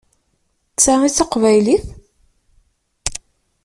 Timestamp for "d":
0.75-0.77, 1.11-1.13